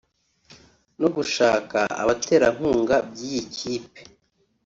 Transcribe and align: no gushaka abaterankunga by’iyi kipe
no 1.01 1.07
gushaka 1.15 1.79
abaterankunga 2.01 2.95
by’iyi 3.09 3.41
kipe 3.55 4.01